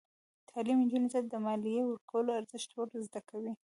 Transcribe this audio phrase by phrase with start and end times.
[0.49, 3.51] تعلیم نجونو ته د مالیې ورکولو ارزښت ور زده کوي.